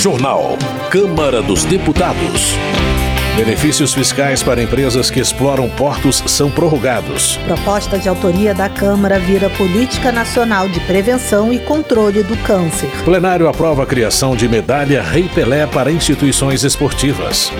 Jornal. 0.00 0.56
Câmara 0.90 1.42
dos 1.42 1.62
Deputados. 1.66 2.54
Benefícios 3.36 3.92
fiscais 3.92 4.42
para 4.42 4.62
empresas 4.62 5.10
que 5.10 5.20
exploram 5.20 5.68
portos 5.68 6.24
são 6.26 6.50
prorrogados. 6.50 7.36
Proposta 7.44 7.98
de 7.98 8.08
autoria 8.08 8.54
da 8.54 8.66
Câmara 8.70 9.18
vira 9.18 9.50
Política 9.50 10.10
Nacional 10.10 10.70
de 10.70 10.80
Prevenção 10.86 11.52
e 11.52 11.58
Controle 11.58 12.22
do 12.22 12.34
Câncer. 12.46 12.88
Plenário 13.04 13.46
aprova 13.46 13.82
a 13.82 13.86
criação 13.86 14.34
de 14.34 14.48
medalha 14.48 15.02
Rei 15.02 15.28
Pelé 15.28 15.66
para 15.66 15.92
instituições 15.92 16.64
esportivas. 16.64 17.52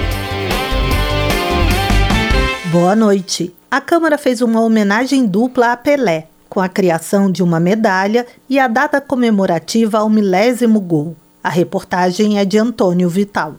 Boa 2.73 2.97
noite. 2.97 3.55
A 3.71 3.83
Câmara 3.83 4.17
fez 4.17 4.41
uma 4.41 4.63
homenagem 4.63 5.27
dupla 5.27 5.73
a 5.73 5.77
Pelé, 5.77 6.27
com 6.49 6.59
a 6.59 6.71
criação 6.71 7.31
de 7.31 7.43
uma 7.43 7.61
medalha 7.61 8.27
e 8.49 8.59
a 8.59 8.67
data 8.67 8.99
comemorativa 8.99 9.99
ao 9.99 10.09
milésimo 10.09 10.81
gol. 10.81 11.15
A 11.43 11.49
reportagem 11.49 12.39
é 12.39 12.45
de 12.45 12.59
Antônio 12.59 13.09
Vital. 13.09 13.55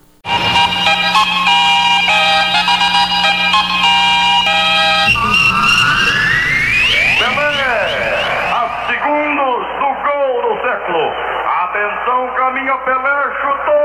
Atenção, 11.64 12.28
caminha 12.36 12.78
Pelé, 12.86 13.20
chutou! 13.42 13.81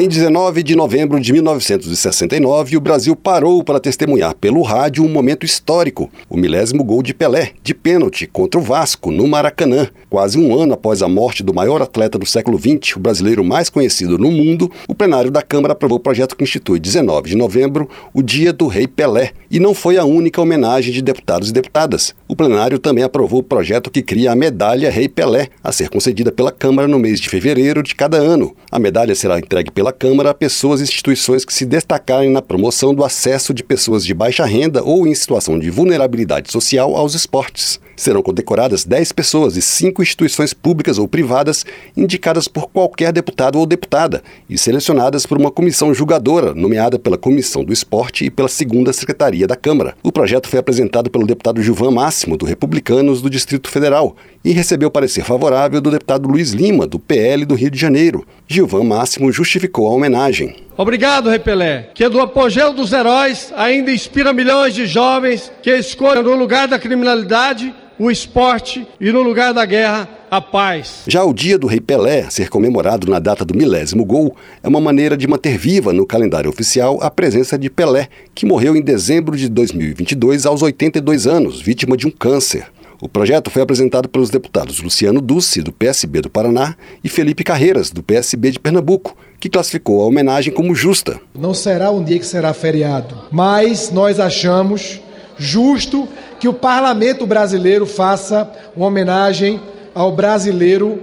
Em 0.00 0.06
19 0.06 0.62
de 0.62 0.76
novembro 0.76 1.18
de 1.18 1.32
1969, 1.32 2.76
o 2.76 2.80
Brasil 2.80 3.16
parou 3.16 3.64
para 3.64 3.80
testemunhar 3.80 4.32
pelo 4.32 4.62
rádio 4.62 5.04
um 5.04 5.08
momento 5.08 5.44
histórico, 5.44 6.08
o 6.30 6.36
milésimo 6.36 6.84
gol 6.84 7.02
de 7.02 7.12
Pelé, 7.12 7.50
de 7.64 7.74
pênalti, 7.74 8.24
contra 8.24 8.60
o 8.60 8.62
Vasco, 8.62 9.10
no 9.10 9.26
Maracanã. 9.26 9.88
Quase 10.08 10.38
um 10.38 10.56
ano 10.56 10.74
após 10.74 11.02
a 11.02 11.08
morte 11.08 11.42
do 11.42 11.52
maior 11.52 11.82
atleta 11.82 12.16
do 12.16 12.24
século 12.24 12.56
XX, 12.56 12.94
o 12.94 13.00
brasileiro 13.00 13.42
mais 13.42 13.68
conhecido 13.68 14.16
no 14.16 14.30
mundo, 14.30 14.70
o 14.86 14.94
plenário 14.94 15.32
da 15.32 15.42
Câmara 15.42 15.72
aprovou 15.72 15.98
o 15.98 16.00
projeto 16.00 16.36
que 16.36 16.44
institui 16.44 16.78
19 16.78 17.30
de 17.30 17.36
novembro 17.36 17.90
o 18.14 18.22
Dia 18.22 18.52
do 18.52 18.68
Rei 18.68 18.86
Pelé. 18.86 19.32
E 19.50 19.58
não 19.58 19.74
foi 19.74 19.96
a 19.96 20.04
única 20.04 20.40
homenagem 20.40 20.92
de 20.92 21.02
deputados 21.02 21.50
e 21.50 21.52
deputadas. 21.52 22.14
O 22.28 22.36
plenário 22.36 22.78
também 22.78 23.02
aprovou 23.02 23.40
o 23.40 23.42
projeto 23.42 23.90
que 23.90 24.02
cria 24.02 24.30
a 24.30 24.36
Medalha 24.36 24.92
Rei 24.92 25.08
Pelé, 25.08 25.48
a 25.64 25.72
ser 25.72 25.88
concedida 25.88 26.30
pela 26.30 26.52
Câmara 26.52 26.86
no 26.86 27.00
mês 27.00 27.18
de 27.18 27.28
fevereiro 27.28 27.82
de 27.82 27.96
cada 27.96 28.18
ano. 28.18 28.54
A 28.70 28.78
medalha 28.78 29.14
será 29.16 29.40
entregue 29.40 29.72
pela 29.72 29.87
pela 29.88 29.92
Câmara 29.92 30.30
a 30.30 30.34
pessoas 30.34 30.80
e 30.80 30.84
instituições 30.84 31.44
que 31.44 31.52
se 31.52 31.64
destacarem 31.64 32.30
na 32.30 32.42
promoção 32.42 32.94
do 32.94 33.04
acesso 33.04 33.54
de 33.54 33.64
pessoas 33.64 34.04
de 34.04 34.12
baixa 34.12 34.44
renda 34.44 34.82
ou 34.82 35.06
em 35.06 35.14
situação 35.14 35.58
de 35.58 35.70
vulnerabilidade 35.70 36.50
social 36.50 36.94
aos 36.94 37.14
esportes. 37.14 37.80
Serão 37.98 38.22
condecoradas 38.22 38.84
10 38.84 39.10
pessoas 39.10 39.56
e 39.56 39.60
5 39.60 40.00
instituições 40.00 40.54
públicas 40.54 40.98
ou 40.98 41.08
privadas 41.08 41.66
indicadas 41.96 42.46
por 42.46 42.68
qualquer 42.68 43.12
deputado 43.12 43.58
ou 43.58 43.66
deputada 43.66 44.22
e 44.48 44.56
selecionadas 44.56 45.26
por 45.26 45.36
uma 45.36 45.50
comissão 45.50 45.92
julgadora, 45.92 46.54
nomeada 46.54 46.96
pela 46.96 47.18
Comissão 47.18 47.64
do 47.64 47.72
Esporte 47.72 48.24
e 48.24 48.30
pela 48.30 48.46
Segunda 48.46 48.92
Secretaria 48.92 49.48
da 49.48 49.56
Câmara. 49.56 49.96
O 50.00 50.12
projeto 50.12 50.48
foi 50.48 50.60
apresentado 50.60 51.10
pelo 51.10 51.26
deputado 51.26 51.60
Gilvan 51.60 51.90
Máximo, 51.90 52.36
do 52.36 52.46
Republicanos 52.46 53.20
do 53.20 53.28
Distrito 53.28 53.68
Federal, 53.68 54.14
e 54.44 54.52
recebeu 54.52 54.92
parecer 54.92 55.24
favorável 55.24 55.80
do 55.80 55.90
deputado 55.90 56.28
Luiz 56.28 56.52
Lima, 56.52 56.86
do 56.86 57.00
PL 57.00 57.44
do 57.44 57.56
Rio 57.56 57.72
de 57.72 57.80
Janeiro. 57.80 58.24
Gilvan 58.46 58.84
Máximo 58.84 59.32
justificou 59.32 59.88
a 59.88 59.90
homenagem. 59.90 60.54
Obrigado, 60.76 61.28
Repelé, 61.28 61.90
que 61.92 62.08
do 62.08 62.20
apogeu 62.20 62.72
dos 62.72 62.92
heróis 62.92 63.52
ainda 63.56 63.90
inspira 63.90 64.32
milhões 64.32 64.72
de 64.72 64.86
jovens 64.86 65.50
que 65.60 65.72
escolhem 65.72 66.22
no 66.22 66.36
lugar 66.36 66.68
da 66.68 66.78
criminalidade 66.78 67.74
o 67.98 68.10
esporte 68.10 68.86
e, 69.00 69.10
no 69.10 69.22
lugar 69.22 69.52
da 69.52 69.64
guerra, 69.64 70.08
a 70.30 70.40
paz. 70.40 71.02
Já 71.06 71.24
o 71.24 71.32
dia 71.32 71.58
do 71.58 71.66
Rei 71.66 71.80
Pelé, 71.80 72.30
ser 72.30 72.48
comemorado 72.48 73.10
na 73.10 73.18
data 73.18 73.44
do 73.44 73.56
milésimo 73.56 74.04
gol, 74.04 74.36
é 74.62 74.68
uma 74.68 74.80
maneira 74.80 75.16
de 75.16 75.26
manter 75.26 75.58
viva 75.58 75.92
no 75.92 76.06
calendário 76.06 76.48
oficial 76.48 76.98
a 77.02 77.10
presença 77.10 77.58
de 77.58 77.68
Pelé, 77.68 78.08
que 78.34 78.46
morreu 78.46 78.76
em 78.76 78.82
dezembro 78.82 79.36
de 79.36 79.48
2022 79.48 80.46
aos 80.46 80.62
82 80.62 81.26
anos, 81.26 81.60
vítima 81.60 81.96
de 81.96 82.06
um 82.06 82.10
câncer. 82.10 82.66
O 83.00 83.08
projeto 83.08 83.48
foi 83.48 83.62
apresentado 83.62 84.08
pelos 84.08 84.28
deputados 84.28 84.80
Luciano 84.80 85.20
Dussi, 85.20 85.62
do 85.62 85.72
PSB 85.72 86.20
do 86.20 86.30
Paraná, 86.30 86.74
e 87.02 87.08
Felipe 87.08 87.44
Carreiras, 87.44 87.90
do 87.90 88.02
PSB 88.02 88.50
de 88.50 88.58
Pernambuco, 88.58 89.16
que 89.38 89.48
classificou 89.48 90.02
a 90.02 90.06
homenagem 90.06 90.52
como 90.52 90.74
justa. 90.74 91.20
Não 91.38 91.54
será 91.54 91.92
um 91.92 92.02
dia 92.02 92.18
que 92.18 92.26
será 92.26 92.52
feriado, 92.52 93.14
mas 93.30 93.92
nós 93.92 94.18
achamos 94.18 95.00
justo 95.38 96.08
que 96.38 96.48
o 96.48 96.54
parlamento 96.54 97.26
brasileiro 97.26 97.86
faça 97.86 98.50
uma 98.76 98.86
homenagem 98.86 99.60
ao 99.94 100.12
brasileiro 100.12 101.02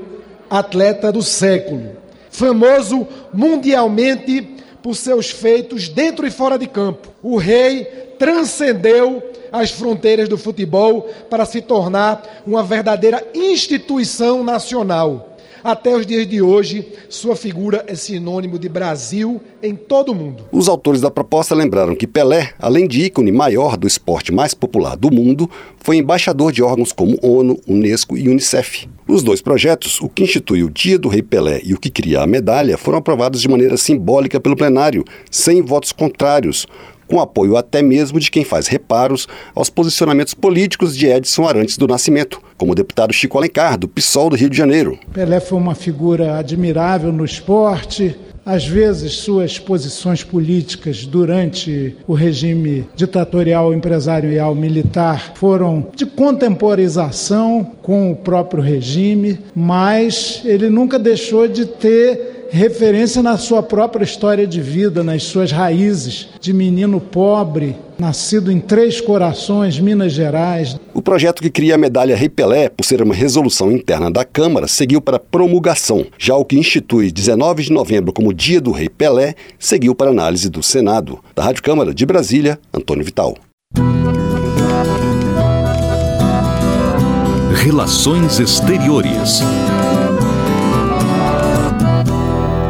atleta 0.50 1.12
do 1.12 1.22
século, 1.22 1.92
famoso 2.30 3.08
mundialmente 3.34 4.42
por 4.82 4.96
seus 4.96 5.30
feitos 5.30 5.90
dentro 5.90 6.26
e 6.28 6.32
fora 6.32 6.58
de 6.58 6.68
campo. 6.68 7.10
O 7.22 7.38
rei 7.38 7.86
transcendeu 8.20 9.22
as 9.52 9.72
fronteiras 9.72 10.30
do 10.30 10.38
futebol 10.38 11.10
para 11.30 11.46
se 11.46 11.62
tornar 11.62 12.22
uma 12.46 12.64
verdadeira 12.64 13.26
instituição 13.34 14.44
nacional. 14.44 15.35
Até 15.66 15.96
os 15.96 16.06
dias 16.06 16.28
de 16.28 16.44
hoje, 16.44 16.86
sua 17.10 17.36
figura 17.36 17.84
é 17.88 17.96
sinônimo 17.96 18.60
de 18.60 18.70
Brasil 18.70 19.42
em 19.64 19.76
todo 19.76 20.12
o 20.12 20.16
mundo. 20.16 20.44
Os 20.52 20.70
autores 20.70 21.02
da 21.02 21.10
proposta 21.10 21.56
lembraram 21.56 21.96
que 21.96 22.06
Pelé, 22.06 22.54
além 22.60 22.88
de 22.88 23.06
ícone 23.06 23.32
maior 23.32 23.76
do 23.76 23.88
esporte 23.88 24.32
mais 24.32 24.54
popular 24.54 24.96
do 24.96 25.10
mundo, 25.10 25.50
foi 25.80 25.98
embaixador 25.98 26.52
de 26.52 26.62
órgãos 26.62 26.92
como 26.92 27.18
ONU, 27.20 27.60
Unesco 27.68 28.16
e 28.16 28.30
Unicef. 28.30 28.88
Os 29.08 29.24
dois 29.24 29.42
projetos, 29.42 30.00
o 30.02 30.08
que 30.08 30.22
institui 30.22 30.64
o 30.64 30.70
Dia 30.70 31.00
do 31.00 31.10
Rei 31.10 31.24
Pelé 31.24 31.62
e 31.64 31.74
o 31.74 31.80
que 31.80 31.90
cria 31.90 32.22
a 32.22 32.28
medalha, 32.28 32.78
foram 32.78 33.00
aprovados 33.00 33.42
de 33.42 33.48
maneira 33.48 33.76
simbólica 33.76 34.40
pelo 34.40 34.56
plenário, 34.56 35.04
sem 35.32 35.64
votos 35.64 35.92
contrários, 35.92 36.68
com 37.08 37.20
apoio 37.20 37.58
até 37.58 37.82
mesmo 37.82 38.20
de 38.20 38.32
quem 38.32 38.44
faz 38.44 38.68
reparos 38.68 39.28
aos 39.54 39.70
posicionamentos 39.70 40.34
políticos 40.34 40.96
de 40.96 41.08
Edson 41.08 41.48
Arantes 41.48 41.78
do 41.78 41.88
Nascimento, 41.88 42.42
como 42.58 42.72
o 42.72 42.76
deputado 42.76 43.14
Chico 43.14 43.38
Alencar, 43.38 43.78
do 43.78 43.88
PSOL 43.88 44.30
do 44.30 44.36
Rio 44.36 44.50
de 44.50 44.58
Janeiro. 44.58 44.98
Pelé 45.14 45.40
foi 45.40 45.58
uma 45.58 45.76
figura 45.76 46.38
admirável 46.38 47.12
no 47.12 47.26
esporte, 47.26 48.16
às 48.46 48.68
vezes, 48.68 49.14
suas 49.14 49.58
posições 49.58 50.24
políticas 50.24 51.04
durante 51.04 51.98
o 52.06 52.14
regime 52.14 52.88
ditatorial, 52.96 53.74
empresarial, 53.74 54.54
militar 54.54 55.34
foram 55.34 55.88
de 55.96 56.06
contemporização 56.06 57.72
com 57.82 58.12
o 58.12 58.16
próprio 58.16 58.62
regime, 58.62 59.40
mas 59.56 60.44
ele 60.46 60.70
nunca 60.70 61.00
deixou 61.00 61.48
de 61.48 61.66
ter 61.66 62.35
referência 62.56 63.22
na 63.22 63.38
sua 63.38 63.62
própria 63.62 64.06
história 64.06 64.48
de 64.48 64.62
vida, 64.62 65.04
nas 65.04 65.24
suas 65.24 65.52
raízes 65.52 66.30
de 66.40 66.54
menino 66.54 67.02
pobre, 67.02 67.76
nascido 68.00 68.50
em 68.50 68.62
Três 68.62 69.02
Corações, 69.02 69.78
Minas 69.78 70.14
Gerais. 70.14 70.80
O 70.94 71.02
projeto 71.02 71.42
que 71.42 71.50
cria 71.50 71.76
a 71.76 71.78
medalha 71.78 72.16
Rei 72.16 72.30
Pelé, 72.30 72.70
por 72.70 72.86
ser 72.86 73.02
uma 73.02 73.14
resolução 73.14 73.72
interna 73.72 74.10
da 74.10 74.24
Câmara, 74.24 74.70
seguiu 74.70 75.02
para 75.02 75.20
promulgação. 75.20 76.06
Já 76.18 76.36
o 76.36 76.46
que 76.46 76.58
institui 76.58 77.12
19 77.12 77.64
de 77.64 77.74
novembro 77.74 78.14
como 78.14 78.34
Dia 78.34 78.62
do 78.62 78.72
Rei 78.72 78.88
Pelé, 78.88 79.36
seguiu 79.60 79.94
para 79.94 80.12
análise 80.12 80.50
do 80.50 80.64
Senado. 80.64 81.20
Da 81.36 81.44
Rádio 81.44 81.62
Câmara 81.62 81.94
de 81.94 82.06
Brasília, 82.06 82.58
Antônio 82.74 83.04
Vital. 83.04 83.36
Relações 87.54 88.40
Exteriores. 88.40 89.42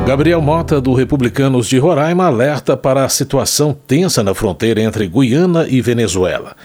Gabriel 0.05 0.39
Mota, 0.39 0.79
do 0.79 0.93
Republicanos 0.93 1.65
de 1.65 1.79
Roraima, 1.79 2.27
alerta 2.27 2.77
para 2.77 3.03
a 3.03 3.09
situação 3.09 3.75
tensa 3.87 4.23
na 4.23 4.35
fronteira 4.35 4.79
entre 4.79 5.07
Guiana 5.07 5.65
e 5.67 5.81
Venezuela. 5.81 6.55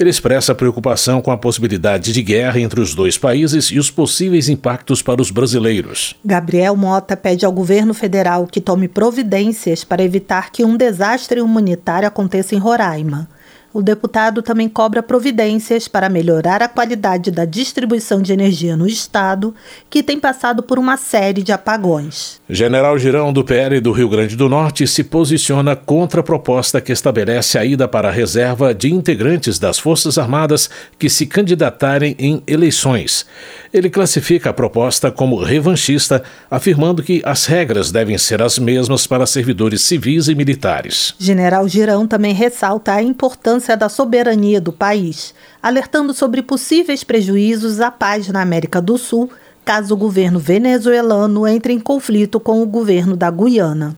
Ele 0.00 0.08
expressa 0.08 0.54
preocupação 0.54 1.20
com 1.20 1.30
a 1.30 1.36
possibilidade 1.36 2.10
de 2.10 2.22
guerra 2.22 2.58
entre 2.58 2.80
os 2.80 2.94
dois 2.94 3.18
países 3.18 3.66
e 3.66 3.78
os 3.78 3.90
possíveis 3.90 4.48
impactos 4.48 5.02
para 5.02 5.20
os 5.20 5.30
brasileiros. 5.30 6.14
Gabriel 6.24 6.74
Mota 6.74 7.14
pede 7.18 7.44
ao 7.44 7.52
governo 7.52 7.92
federal 7.92 8.46
que 8.46 8.62
tome 8.62 8.88
providências 8.88 9.84
para 9.84 10.02
evitar 10.02 10.50
que 10.50 10.64
um 10.64 10.74
desastre 10.74 11.42
humanitário 11.42 12.08
aconteça 12.08 12.54
em 12.54 12.58
Roraima 12.58 13.28
o 13.76 13.82
deputado 13.82 14.40
também 14.40 14.70
cobra 14.70 15.02
providências 15.02 15.86
para 15.86 16.08
melhorar 16.08 16.62
a 16.62 16.68
qualidade 16.68 17.30
da 17.30 17.44
distribuição 17.44 18.22
de 18.22 18.32
energia 18.32 18.74
no 18.74 18.86
Estado, 18.86 19.54
que 19.90 20.02
tem 20.02 20.18
passado 20.18 20.62
por 20.62 20.78
uma 20.78 20.96
série 20.96 21.42
de 21.42 21.52
apagões. 21.52 22.40
General 22.48 22.98
Girão, 22.98 23.34
do 23.34 23.44
PL 23.44 23.78
do 23.82 23.92
Rio 23.92 24.08
Grande 24.08 24.34
do 24.34 24.48
Norte, 24.48 24.86
se 24.86 25.04
posiciona 25.04 25.76
contra 25.76 26.22
a 26.22 26.24
proposta 26.24 26.80
que 26.80 26.90
estabelece 26.90 27.58
a 27.58 27.66
ida 27.66 27.86
para 27.86 28.08
a 28.08 28.10
reserva 28.10 28.72
de 28.72 28.90
integrantes 28.90 29.58
das 29.58 29.78
Forças 29.78 30.16
Armadas 30.16 30.70
que 30.98 31.10
se 31.10 31.26
candidatarem 31.26 32.16
em 32.18 32.42
eleições. 32.46 33.26
Ele 33.74 33.90
classifica 33.90 34.48
a 34.48 34.54
proposta 34.54 35.10
como 35.10 35.36
revanchista, 35.36 36.22
afirmando 36.50 37.02
que 37.02 37.20
as 37.26 37.44
regras 37.44 37.92
devem 37.92 38.16
ser 38.16 38.40
as 38.40 38.58
mesmas 38.58 39.06
para 39.06 39.26
servidores 39.26 39.82
civis 39.82 40.28
e 40.28 40.34
militares. 40.34 41.14
General 41.18 41.68
Girão 41.68 42.06
também 42.06 42.32
ressalta 42.32 42.94
a 42.94 43.02
importância 43.02 43.65
da 43.74 43.88
soberania 43.88 44.60
do 44.60 44.70
país, 44.70 45.34
alertando 45.62 46.12
sobre 46.12 46.42
possíveis 46.42 47.02
prejuízos 47.02 47.80
à 47.80 47.90
paz 47.90 48.28
na 48.28 48.42
América 48.42 48.80
do 48.80 48.98
Sul 48.98 49.30
caso 49.66 49.94
o 49.94 49.96
governo 49.96 50.38
venezuelano 50.38 51.44
entre 51.44 51.72
em 51.72 51.80
conflito 51.80 52.38
com 52.38 52.62
o 52.62 52.66
governo 52.66 53.16
da 53.16 53.28
Guiana. 53.28 53.94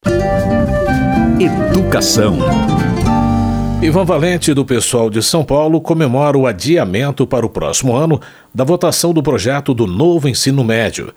Educação. 1.38 2.38
Ivan 3.82 4.04
Valente, 4.04 4.54
do 4.54 4.64
pessoal 4.64 5.10
de 5.10 5.22
São 5.22 5.44
Paulo, 5.44 5.80
comemora 5.80 6.38
o 6.38 6.46
adiamento 6.46 7.26
para 7.26 7.44
o 7.44 7.50
próximo 7.50 7.94
ano 7.94 8.18
da 8.52 8.64
votação 8.64 9.12
do 9.12 9.22
projeto 9.22 9.74
do 9.74 9.86
novo 9.86 10.26
ensino 10.26 10.64
médio. 10.64 11.12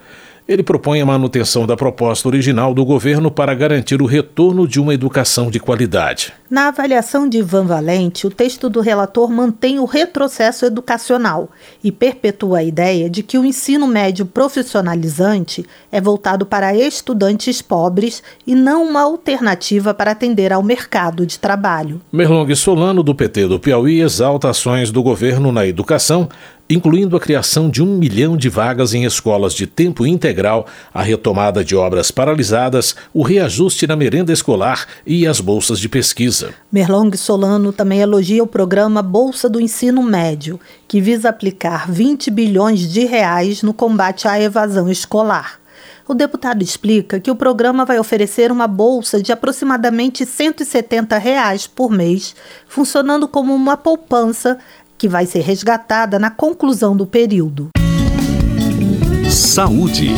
Ele 0.46 0.62
propõe 0.62 1.00
a 1.00 1.06
manutenção 1.06 1.66
da 1.66 1.76
proposta 1.76 2.26
original 2.26 2.74
do 2.74 2.84
governo 2.84 3.30
para 3.30 3.54
garantir 3.54 4.02
o 4.02 4.06
retorno 4.06 4.66
de 4.66 4.80
uma 4.80 4.92
educação 4.92 5.50
de 5.50 5.60
qualidade. 5.60 6.32
Na 6.50 6.68
avaliação 6.68 7.28
de 7.28 7.38
Ivan 7.38 7.64
Valente, 7.64 8.26
o 8.26 8.30
texto 8.30 8.68
do 8.68 8.80
relator 8.80 9.30
mantém 9.30 9.78
o 9.78 9.84
retrocesso 9.84 10.66
educacional 10.66 11.48
e 11.82 11.92
perpetua 11.92 12.58
a 12.58 12.62
ideia 12.62 13.08
de 13.08 13.22
que 13.22 13.38
o 13.38 13.44
ensino 13.44 13.86
médio 13.86 14.26
profissionalizante 14.26 15.64
é 15.90 16.00
voltado 16.00 16.44
para 16.44 16.74
estudantes 16.74 17.62
pobres 17.62 18.22
e 18.46 18.54
não 18.54 18.84
uma 18.84 19.02
alternativa 19.02 19.94
para 19.94 20.10
atender 20.10 20.52
ao 20.52 20.62
mercado 20.62 21.24
de 21.24 21.38
trabalho. 21.38 22.00
Merlong 22.12 22.54
Solano, 22.54 23.02
do 23.02 23.14
PT 23.14 23.46
do 23.46 23.60
Piauí, 23.60 24.00
exalta 24.00 24.50
ações 24.50 24.90
do 24.90 25.02
governo 25.02 25.52
na 25.52 25.66
educação 25.66 26.28
incluindo 26.72 27.16
a 27.16 27.20
criação 27.20 27.68
de 27.68 27.82
um 27.82 27.96
milhão 27.96 28.36
de 28.36 28.48
vagas 28.48 28.94
em 28.94 29.04
escolas 29.04 29.54
de 29.54 29.66
tempo 29.66 30.06
integral, 30.06 30.66
a 30.92 31.02
retomada 31.02 31.64
de 31.64 31.76
obras 31.76 32.10
paralisadas, 32.10 32.94
o 33.12 33.22
reajuste 33.22 33.86
na 33.86 33.96
merenda 33.96 34.32
escolar 34.32 34.86
e 35.06 35.26
as 35.26 35.40
bolsas 35.40 35.78
de 35.78 35.88
pesquisa. 35.88 36.54
Merlong 36.70 37.16
Solano 37.16 37.72
também 37.72 38.00
elogia 38.00 38.42
o 38.42 38.46
programa 38.46 39.02
Bolsa 39.02 39.48
do 39.48 39.60
Ensino 39.60 40.02
Médio, 40.02 40.58
que 40.88 41.00
visa 41.00 41.28
aplicar 41.28 41.90
20 41.90 42.30
bilhões 42.30 42.90
de 42.90 43.04
reais 43.04 43.62
no 43.62 43.74
combate 43.74 44.26
à 44.26 44.40
evasão 44.40 44.88
escolar. 44.90 45.62
O 46.06 46.14
deputado 46.14 46.62
explica 46.62 47.20
que 47.20 47.30
o 47.30 47.36
programa 47.36 47.84
vai 47.84 47.98
oferecer 47.98 48.50
uma 48.50 48.66
bolsa 48.66 49.22
de 49.22 49.30
aproximadamente 49.30 50.26
170 50.26 51.16
reais 51.16 51.66
por 51.66 51.90
mês, 51.90 52.34
funcionando 52.66 53.28
como 53.28 53.54
uma 53.54 53.76
poupança 53.76 54.58
que 55.02 55.08
vai 55.08 55.26
ser 55.26 55.40
resgatada 55.40 56.16
na 56.16 56.30
conclusão 56.30 56.96
do 56.96 57.04
período. 57.04 57.70
Saúde. 59.28 60.10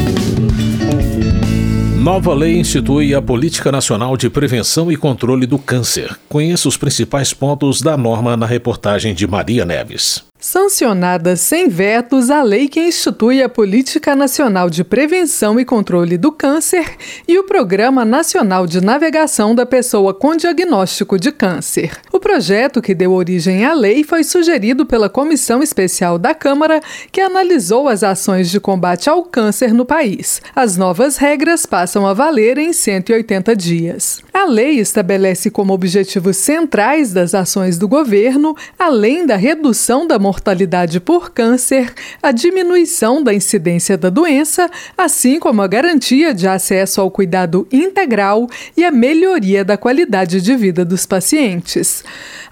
Nova 1.98 2.34
lei 2.34 2.58
institui 2.58 3.14
a 3.14 3.22
Política 3.22 3.72
Nacional 3.72 4.14
de 4.14 4.28
Prevenção 4.28 4.92
e 4.92 4.96
Controle 4.96 5.46
do 5.46 5.58
Câncer. 5.58 6.14
Conheça 6.28 6.68
os 6.68 6.76
principais 6.76 7.32
pontos 7.32 7.80
da 7.80 7.96
norma 7.96 8.36
na 8.36 8.44
reportagem 8.44 9.14
de 9.14 9.26
Maria 9.26 9.64
Neves. 9.64 10.22
Sancionada 10.44 11.36
sem 11.36 11.70
vetos 11.70 12.28
a 12.28 12.42
lei 12.42 12.68
que 12.68 12.78
institui 12.78 13.42
a 13.42 13.48
Política 13.48 14.14
Nacional 14.14 14.68
de 14.68 14.84
Prevenção 14.84 15.58
e 15.58 15.64
Controle 15.64 16.18
do 16.18 16.30
Câncer 16.30 16.84
e 17.26 17.38
o 17.38 17.44
Programa 17.44 18.04
Nacional 18.04 18.66
de 18.66 18.78
Navegação 18.78 19.54
da 19.54 19.64
Pessoa 19.64 20.12
com 20.12 20.36
Diagnóstico 20.36 21.18
de 21.18 21.32
Câncer. 21.32 21.92
O 22.12 22.20
projeto 22.20 22.82
que 22.82 22.94
deu 22.94 23.12
origem 23.12 23.64
à 23.64 23.72
lei 23.72 24.04
foi 24.04 24.22
sugerido 24.22 24.84
pela 24.84 25.08
Comissão 25.08 25.62
Especial 25.62 26.18
da 26.18 26.34
Câmara, 26.34 26.82
que 27.10 27.22
analisou 27.22 27.88
as 27.88 28.04
ações 28.04 28.50
de 28.50 28.60
combate 28.60 29.08
ao 29.08 29.22
câncer 29.22 29.72
no 29.72 29.86
país. 29.86 30.42
As 30.54 30.76
novas 30.76 31.16
regras 31.16 31.64
passam 31.64 32.06
a 32.06 32.12
valer 32.12 32.58
em 32.58 32.74
180 32.74 33.56
dias. 33.56 34.22
A 34.30 34.44
lei 34.44 34.78
estabelece 34.78 35.50
como 35.50 35.72
objetivos 35.72 36.36
centrais 36.36 37.14
das 37.14 37.34
ações 37.34 37.78
do 37.78 37.88
governo, 37.88 38.54
além 38.78 39.24
da 39.24 39.36
redução 39.36 40.06
da 40.06 40.18
mortalidade 40.18 40.33
mortalidade 40.34 40.98
por 40.98 41.30
câncer, 41.30 41.92
a 42.20 42.32
diminuição 42.32 43.22
da 43.22 43.32
incidência 43.32 43.96
da 43.96 44.10
doença, 44.10 44.68
assim 44.98 45.38
como 45.38 45.62
a 45.62 45.66
garantia 45.68 46.34
de 46.34 46.48
acesso 46.48 47.00
ao 47.00 47.08
cuidado 47.08 47.68
integral 47.70 48.48
e 48.76 48.84
a 48.84 48.90
melhoria 48.90 49.64
da 49.64 49.76
qualidade 49.76 50.40
de 50.40 50.56
vida 50.56 50.84
dos 50.84 51.06
pacientes. 51.06 52.02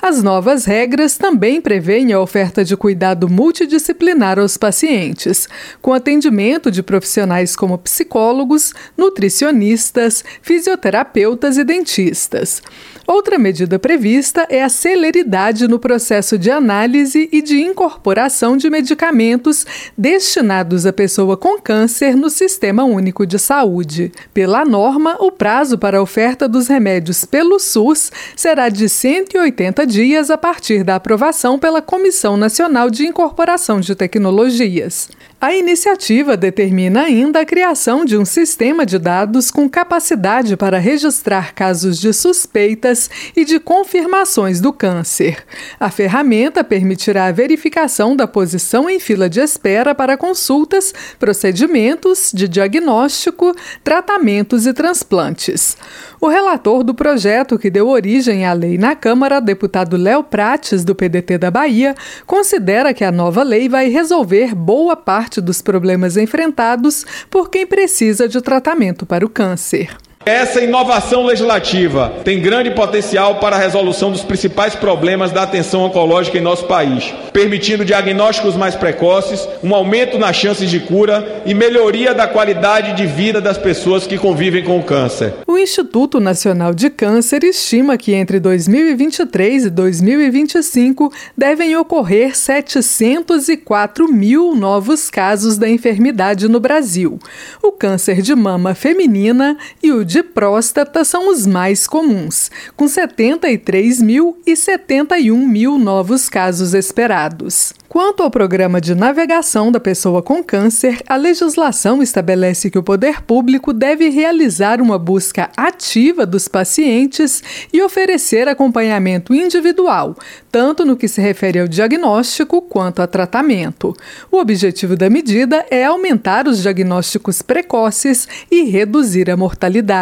As 0.01 0.23
novas 0.23 0.65
regras 0.65 1.17
também 1.17 1.61
prevêem 1.61 2.13
a 2.13 2.21
oferta 2.21 2.65
de 2.65 2.77
cuidado 2.77 3.29
multidisciplinar 3.29 4.39
aos 4.39 4.57
pacientes, 4.57 5.49
com 5.81 5.93
atendimento 5.93 6.71
de 6.71 6.85
profissionais 6.85 7.57
como 7.57 7.79
psicólogos, 7.79 8.73
nutricionistas, 8.97 10.25
fisioterapeutas 10.41 11.59
e 11.59 11.65
dentistas. 11.65 12.63
Outra 13.07 13.37
medida 13.37 13.79
prevista 13.79 14.47
é 14.49 14.63
a 14.63 14.69
celeridade 14.69 15.67
no 15.67 15.79
processo 15.79 16.39
de 16.39 16.51
análise 16.51 17.29
e 17.33 17.43
de 17.43 17.61
incorporação 17.61 18.57
de 18.57 18.71
medicamentos 18.71 19.67
destinados 19.99 20.87
à 20.87 20.93
pessoa 20.93 21.37
com 21.37 21.61
câncer 21.61 22.17
no 22.17 22.31
Sistema 22.31 22.85
Único 22.85 23.27
de 23.27 23.39
Saúde. 23.39 24.13
Pela 24.33 24.65
norma, 24.65 25.17
o 25.19 25.33
prazo 25.33 25.77
para 25.77 25.99
a 25.99 26.03
oferta 26.03 26.49
dos 26.49 26.69
remédios 26.69 27.25
pelo 27.25 27.59
SUS 27.59 28.13
será 28.37 28.69
de 28.69 28.89
180 28.89 29.85
dias 29.87 30.31
a 30.31 30.39
partir 30.39 30.85
da 30.85 30.97
aprovação 30.97 31.59
pela 31.59 31.83
Comissão 31.83 32.37
Nacional 32.37 32.89
de 32.89 33.05
Incorporação 33.05 33.81
de 33.81 33.95
Tecnologias. 33.97 35.09
A 35.43 35.53
iniciativa 35.53 36.37
determina 36.37 37.03
ainda 37.03 37.41
a 37.41 37.45
criação 37.45 38.05
de 38.05 38.17
um 38.17 38.25
sistema 38.25 38.87
de 38.87 38.97
dados 38.97 39.51
com 39.51 39.69
capacidade 39.69 40.57
para 40.57 40.79
registrar 40.79 41.53
casos 41.53 41.99
de 41.99 42.13
suspeitas 42.13 43.11
e 43.35 43.45
de 43.45 43.59
confirmações 43.59 44.61
do 44.61 44.73
câncer. 44.73 45.45
A 45.81 45.91
ferramenta 45.91 46.63
permitirá 46.63 47.27
a 47.27 47.33
verificação 47.33 48.15
da 48.15 48.29
posição 48.29 48.89
em 48.89 49.01
fila 49.01 49.29
de 49.29 49.41
espera 49.41 49.97
para 49.97 50.17
consultas, 50.17 50.95
procedimentos 51.19 52.31
de 52.33 52.47
diagnóstico, 52.47 53.53
tratamentos 53.83 54.65
e 54.65 54.73
transplantes. 54.73 55.77
O 56.21 56.29
relator 56.29 56.85
do 56.85 56.95
projeto 56.95 57.59
que 57.59 57.69
deu 57.69 57.89
origem 57.89 58.47
à 58.47 58.53
lei 58.53 58.79
na 58.79 58.95
Câmara, 58.95 59.41
deputado 59.41 59.97
Léo 59.97 60.23
Prates, 60.23 60.85
do 60.85 60.95
PDT 60.95 61.37
da 61.37 61.51
Bahia, 61.51 61.97
considera 62.29 62.95
que 62.95 63.03
a 63.03 63.11
nova 63.11 63.43
lei 63.43 63.69
vai 63.69 63.89
resolver 63.89 64.55
boa 64.55 64.95
parte 64.95 65.32
dos 65.41 65.63
problemas 65.63 66.17
enfrentados 66.17 67.07
por 67.31 67.49
quem 67.49 67.67
precisa 67.67 68.29
de 68.29 68.41
tratamento 68.41 69.07
para 69.07 69.25
o 69.25 69.29
câncer. 69.29 69.97
Essa 70.25 70.61
inovação 70.61 71.27
legislativa 71.27 72.13
tem 72.23 72.41
grande 72.41 72.71
potencial 72.71 73.41
para 73.41 73.57
a 73.57 73.59
resolução 73.59 74.13
dos 74.13 74.23
principais 74.23 74.73
problemas 74.73 75.33
da 75.33 75.43
atenção 75.43 75.83
oncológica 75.83 76.39
em 76.39 76.41
nosso 76.41 76.67
país, 76.67 77.13
permitindo 77.33 77.85
diagnósticos 77.85 78.55
mais 78.55 78.77
precoces, 78.77 79.49
um 79.65 79.75
aumento 79.75 80.19
nas 80.19 80.37
chances 80.37 80.71
de 80.71 80.79
cura 80.79 81.43
e 81.45 81.53
melhoria 81.55 82.15
da 82.15 82.29
qualidade 82.29 82.95
de 82.95 83.05
vida 83.05 83.41
das 83.41 83.59
pessoas 83.59 84.07
que 84.07 84.17
convivem 84.17 84.63
com 84.63 84.79
o 84.79 84.85
câncer. 84.85 85.35
O 85.45 85.59
Instituto 85.59 86.21
Nacional 86.21 86.73
de 86.73 86.89
Câncer 86.89 87.43
estima 87.43 87.97
que 87.97 88.13
entre 88.13 88.39
2023 88.39 89.65
e 89.65 89.71
2025 89.71 91.13
devem 91.37 91.77
ocorrer 91.77 92.37
704 92.37 94.07
mil 94.07 94.55
novos 94.55 95.11
casos 95.11 95.59
da 95.59 95.69
enfermidade 95.69 96.47
no 96.47 96.61
Brasil. 96.61 97.19
O 97.61 97.73
câncer 97.73 98.23
de 98.23 98.37
mama 98.37 98.73
feminina 98.73 99.57
e 99.83 99.91
o 99.91 100.05
de 100.12 100.12
próstata 100.21 101.05
são 101.05 101.31
os 101.31 101.47
mais 101.47 101.87
comuns, 101.87 102.51
com 102.77 102.89
73 102.89 104.03
mil 104.03 104.37
e 104.45 104.57
71 104.57 105.47
mil 105.47 105.79
novos 105.79 106.29
casos 106.29 106.75
esperados. 106.75 107.73
Quanto 107.93 108.23
ao 108.23 108.31
programa 108.31 108.81
de 108.81 108.95
navegação 108.95 109.71
da 109.71 109.79
pessoa 109.79 110.23
com 110.23 110.43
câncer, 110.43 111.03
a 111.07 111.15
legislação 111.15 112.03
estabelece 112.03 112.71
que 112.71 112.79
o 112.79 112.83
poder 112.83 113.21
público 113.21 113.71
deve 113.71 114.09
realizar 114.09 114.81
uma 114.81 114.99
busca 114.99 115.51
ativa 115.55 116.25
dos 116.25 116.49
pacientes 116.49 117.43
e 117.71 117.83
oferecer 117.83 118.49
acompanhamento 118.49 119.35
individual, 119.35 120.17
tanto 120.51 120.87
no 120.87 120.97
que 120.97 121.07
se 121.07 121.21
refere 121.21 121.61
ao 121.61 121.69
diagnóstico 121.69 122.63
quanto 122.63 123.03
a 123.03 123.07
tratamento. 123.07 123.95
O 124.31 124.39
objetivo 124.39 124.97
da 124.97 125.11
medida 125.11 125.63
é 125.71 125.85
aumentar 125.85 126.49
os 126.49 126.63
diagnósticos 126.63 127.43
precoces 127.43 128.27
e 128.51 128.63
reduzir 128.63 129.31
a 129.31 129.37
mortalidade. 129.37 130.02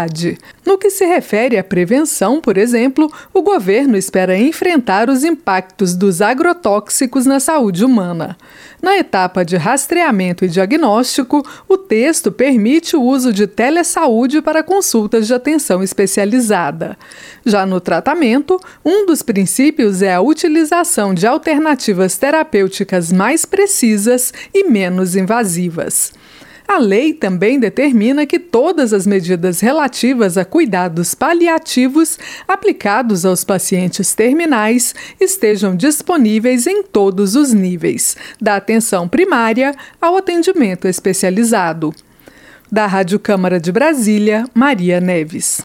No 0.65 0.79
que 0.79 0.91
se 0.91 1.05
refere 1.05 1.59
à 1.59 1.65
prevenção, 1.65 2.41
por 2.41 2.57
exemplo, 2.57 3.11
o 3.35 3.43
governo 3.43 3.97
espera 3.97 4.39
enfrentar 4.39 5.09
os 5.09 5.25
impactos 5.25 5.95
dos 5.95 6.23
agrotóxicos 6.23 7.27
na 7.27 7.41
saúde 7.41 7.85
humana. 7.85 8.37
Na 8.83 8.97
etapa 8.97 9.45
de 9.45 9.57
rastreamento 9.57 10.45
e 10.45 10.49
diagnóstico, 10.49 11.47
o 11.69 11.77
texto 11.77 12.33
permite 12.33 12.97
o 12.97 13.03
uso 13.03 13.33
de 13.33 13.47
telesaúde 13.47 14.41
para 14.41 14.63
consultas 14.63 15.27
de 15.27 15.35
atenção 15.35 15.83
especializada. 15.83 16.97
Já 17.45 17.67
no 17.67 17.81
tratamento, 17.81 18.59
um 18.85 19.05
dos 19.05 19.23
princípios 19.23 20.01
é 20.01 20.15
a 20.15 20.21
utilização 20.21 21.13
de 21.13 21.27
alternativas 21.27 22.17
terapêuticas 22.17 23.13
mais 23.13 23.45
precisas 23.45 24.33
e 24.55 24.65
menos 24.65 25.15
invasivas. 25.15 26.13
A 26.71 26.79
lei 26.79 27.13
também 27.13 27.59
determina 27.59 28.25
que 28.25 28.39
todas 28.39 28.93
as 28.93 29.05
medidas 29.05 29.59
relativas 29.59 30.39
a 30.39 30.45
cuidados 30.45 31.17
paliativos 31.17 32.17
aplicados 32.47 33.27
aos 33.27 33.43
pacientes 33.43 34.15
terminais 34.15 34.95
estejam 35.21 35.75
disponíveis 35.75 36.69
em 36.69 36.85
todos 36.85 37.35
os 37.35 37.53
níveis, 37.53 38.17
da 38.41 38.55
atenção 38.55 39.09
primária 39.09 39.75
ao 40.01 40.17
atendimento 40.17 40.87
especializado. 40.87 41.93
Da 42.71 42.87
Rádio 42.87 43.19
Câmara 43.19 43.59
de 43.59 43.73
Brasília, 43.73 44.45
Maria 44.55 45.01
Neves. 45.01 45.63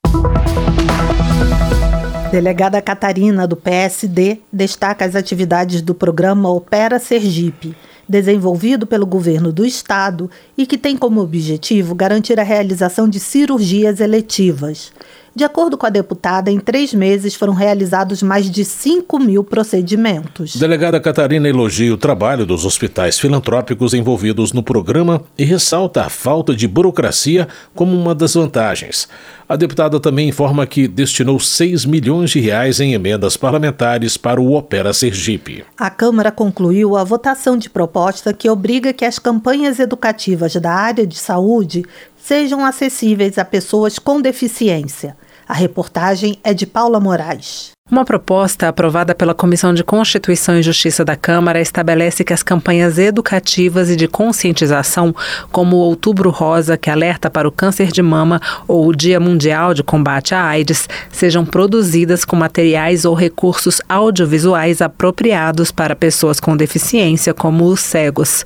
Delegada 2.31 2.81
Catarina, 2.81 3.47
do 3.47 3.55
PSD, 3.55 4.39
destaca 4.51 5.05
as 5.05 5.15
atividades 5.15 5.83
do 5.83 5.93
programa 5.93 6.50
Opera 6.50 6.97
Sergipe, 6.97 7.75
desenvolvido 8.07 8.85
pelo 8.85 9.05
governo 9.05 9.51
do 9.51 9.65
estado 9.65 10.29
e 10.57 10.65
que 10.65 10.77
tem 10.77 10.95
como 10.95 11.21
objetivo 11.21 11.95
garantir 11.95 12.39
a 12.39 12.43
realização 12.43 13.09
de 13.09 13.19
cirurgias 13.19 14.00
eletivas. 14.00 14.91
De 15.36 15.44
acordo 15.44 15.77
com 15.77 15.86
a 15.86 15.89
deputada, 15.89 16.50
em 16.50 16.62
três 16.62 16.94
meses 16.94 17.36
foram 17.36 17.51
realizados 17.51 18.24
mais 18.24 18.50
de 18.50 18.63
5 18.63 19.20
mil 19.20 19.44
procedimentos. 19.44 20.56
Delegada 20.56 20.98
Catarina 20.98 21.50
elogia 21.50 21.94
o 21.94 21.98
trabalho 21.98 22.46
dos 22.46 22.63
hospitais 22.63 23.20
filantrópicos 23.20 23.94
envolvidos 23.94 24.54
no 24.54 24.63
programa 24.63 25.22
e 25.38 25.44
ressalta 25.44 26.04
a 26.04 26.10
falta 26.10 26.56
de 26.56 26.70
burocracia 26.70 27.50
como 27.74 28.00
uma 28.00 28.15
das 28.15 28.36
vantagens. 28.36 29.10
A 29.48 29.58
deputada 29.58 30.00
também 30.00 30.30
informa 30.30 30.65
que 30.65 30.88
destinou 30.88 31.38
6 31.38 31.84
milhões 31.84 32.32
de 32.32 32.39
reais 32.39 32.80
em 32.80 32.94
emendas 32.94 33.36
parlamentares 33.36 34.15
para 34.15 34.39
o 34.39 34.54
Opera 34.54 34.94
Sergipe. 34.94 35.65
A 35.77 35.89
Câmara 35.89 36.32
concluiu 36.32 36.96
a 36.96 37.04
votação 37.04 37.58
de 37.58 37.70
proposta 37.70 38.34
que 38.34 38.50
obriga 38.50 38.94
que 38.94 39.04
as 39.04 39.20
campanhas 39.20 39.80
educativas 39.80 40.56
da 40.56 40.72
área 40.72 41.06
de 41.06 41.18
saúde 41.18 41.84
sejam 42.15 42.65
acessíveis 42.65 43.38
a 43.38 43.44
pessoas 43.44 44.00
com 44.00 44.22
deficiência. 44.22 45.18
A 45.47 45.53
reportagem 45.53 46.39
é 46.43 46.55
de 46.55 46.65
Paula 46.65 46.99
Moraes. 46.99 47.75
Uma 47.92 48.04
proposta 48.04 48.68
aprovada 48.68 49.13
pela 49.13 49.36
Comissão 49.36 49.72
de 49.72 49.84
Constituição 49.84 50.58
e 50.58 50.63
Justiça 50.63 51.06
da 51.06 51.15
Câmara 51.15 51.62
estabelece 51.62 52.24
que 52.24 52.34
as 52.34 52.42
campanhas 52.42 52.98
educativas 52.98 53.92
e 53.92 53.96
de 53.96 54.08
conscientização, 54.08 55.15
como 55.51 55.75
o 55.75 55.80
Outubro 55.82 56.32
Rosa, 56.32 56.77
que 56.77 56.89
alerta 56.89 57.30
para 57.30 57.48
o 57.48 57.51
câncer 57.51 57.92
de 57.92 58.01
mama, 58.01 58.42
ou 58.68 58.88
o 58.88 58.96
Dia 58.96 59.20
Mundial 59.20 59.72
de 59.75 59.84
Combate 59.84 60.34
à 60.34 60.46
AIDS, 60.46 60.89
sejam 61.12 61.46
produzidas 61.46 62.25
com 62.25 62.36
materiais 62.36 63.06
ou 63.06 63.13
recursos 63.13 63.80
audiovisuais 63.88 64.82
apropriados 64.82 65.72
para 65.72 65.96
pessoas 65.96 66.39
com 66.39 66.58
deficiência, 66.58 67.36
como 67.36 67.65
os 67.65 67.82
cegos. 67.82 68.44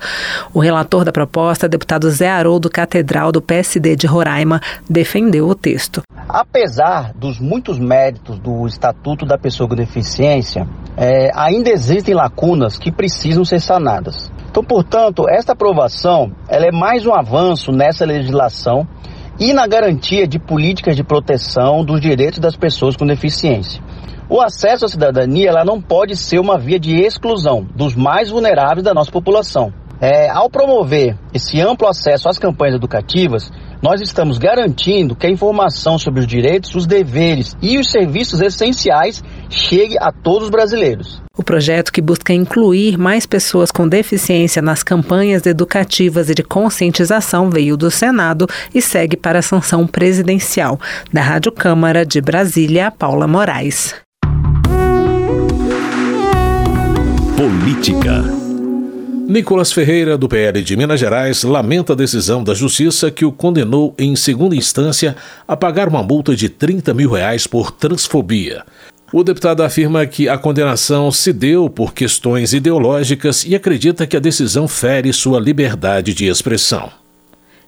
O 0.53 0.59
relator 0.59 1.05
da 1.05 1.13
proposta, 1.13 1.69
deputado 1.69 2.11
Zé 2.11 2.29
Haroldo 2.29 2.69
Catedral, 2.69 3.31
do 3.31 3.41
PSD 3.41 3.95
de 3.95 4.05
Roraima, 4.05 4.59
defendeu 4.89 5.47
o 5.47 5.55
texto. 5.55 6.01
Apesar 6.27 7.13
dos 7.13 7.39
muitos 7.39 7.79
méritos 7.79 8.37
do 8.37 8.67
Estatuto 8.67 9.28
da 9.29 9.37
Pessoa 9.37 9.69
com 9.69 9.75
Deficiência, 9.75 10.67
é, 10.97 11.29
ainda 11.33 11.69
existem 11.69 12.13
lacunas 12.13 12.77
que 12.77 12.91
precisam 12.91 13.45
ser 13.45 13.61
sanadas. 13.61 14.29
Então, 14.49 14.63
portanto, 14.63 15.29
esta 15.29 15.53
aprovação 15.53 16.31
ela 16.49 16.65
é 16.65 16.71
mais 16.71 17.05
um 17.05 17.13
avanço 17.13 17.71
nessa 17.71 18.05
legislação 18.05 18.87
e 19.39 19.53
na 19.53 19.67
garantia 19.67 20.27
de 20.27 20.37
políticas 20.39 20.95
de 20.95 21.03
proteção 21.03 21.85
dos 21.85 22.01
direitos 22.01 22.39
das 22.39 22.57
pessoas 22.57 22.97
com 22.97 23.05
deficiência. 23.05 23.81
O 24.27 24.41
acesso 24.41 24.85
à 24.85 24.87
cidadania 24.87 25.49
ela 25.49 25.63
não 25.63 25.81
pode 25.81 26.15
ser 26.15 26.39
uma 26.39 26.57
via 26.57 26.79
de 26.79 26.95
exclusão 26.95 27.65
dos 27.75 27.95
mais 27.95 28.29
vulneráveis 28.29 28.83
da 28.83 28.93
nossa 28.93 29.11
população. 29.11 29.71
É, 30.01 30.29
ao 30.29 30.49
promover 30.49 31.17
esse 31.33 31.59
amplo 31.59 31.87
acesso 31.87 32.29
às 32.29 32.39
campanhas 32.39 32.75
educativas, 32.75 33.51
nós 33.81 34.01
estamos 34.01 34.37
garantindo 34.37 35.15
que 35.15 35.25
a 35.25 35.29
informação 35.29 35.97
sobre 35.97 36.21
os 36.21 36.27
direitos, 36.27 36.75
os 36.75 36.85
deveres 36.85 37.55
e 37.61 37.77
os 37.77 37.89
serviços 37.91 38.41
essenciais 38.41 39.23
chegue 39.49 39.97
a 39.99 40.11
todos 40.11 40.45
os 40.45 40.49
brasileiros. 40.49 41.21
O 41.37 41.43
projeto 41.43 41.91
que 41.91 42.01
busca 42.01 42.33
incluir 42.33 42.97
mais 42.97 43.25
pessoas 43.25 43.71
com 43.71 43.87
deficiência 43.87 44.61
nas 44.61 44.83
campanhas 44.83 45.45
educativas 45.45 46.29
e 46.29 46.35
de 46.35 46.43
conscientização 46.43 47.49
veio 47.49 47.77
do 47.77 47.89
Senado 47.89 48.45
e 48.75 48.81
segue 48.81 49.15
para 49.15 49.39
a 49.39 49.41
sanção 49.41 49.87
presidencial. 49.87 50.79
Da 51.13 51.21
Rádio 51.21 51.51
Câmara 51.51 52.05
de 52.05 52.19
Brasília, 52.19 52.91
Paula 52.91 53.27
Moraes. 53.27 53.95
Política. 57.37 58.38
Nicolas 59.29 59.71
Ferreira, 59.71 60.17
do 60.17 60.27
PL 60.27 60.63
de 60.63 60.75
Minas 60.75 60.99
Gerais, 60.99 61.43
lamenta 61.43 61.93
a 61.93 61.95
decisão 61.95 62.43
da 62.43 62.55
Justiça 62.55 63.11
que 63.11 63.23
o 63.23 63.31
condenou 63.31 63.93
em 63.95 64.15
segunda 64.15 64.55
instância 64.55 65.15
a 65.47 65.55
pagar 65.55 65.87
uma 65.87 66.01
multa 66.01 66.35
de 66.35 66.49
30 66.49 66.95
mil 66.95 67.11
reais 67.11 67.45
por 67.45 67.69
transfobia. 67.69 68.63
O 69.13 69.23
deputado 69.23 69.61
afirma 69.61 70.03
que 70.07 70.27
a 70.27 70.35
condenação 70.35 71.11
se 71.11 71.31
deu 71.31 71.69
por 71.69 71.93
questões 71.93 72.53
ideológicas 72.53 73.45
e 73.45 73.53
acredita 73.53 74.07
que 74.07 74.17
a 74.17 74.19
decisão 74.19 74.67
fere 74.67 75.13
sua 75.13 75.39
liberdade 75.39 76.11
de 76.11 76.25
expressão. 76.25 76.89